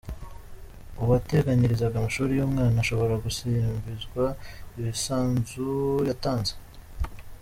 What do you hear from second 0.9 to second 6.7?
Uwateganyirizaga amashuri y’umwana ashobora gusubizwa imisanzu yatanze.